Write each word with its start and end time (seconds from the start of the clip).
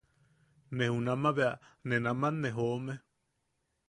Ne 0.77 0.85
junama 0.91 1.31
bea... 1.37 1.51
ne 1.87 1.99
naman 2.05 2.35
ne 2.41 2.49
joome. 2.57 2.93